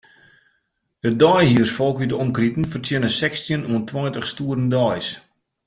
[1.07, 5.07] It deihiersfolk út 'e omkriten fertsjinne sechstjin oant tweintich stoeren deis.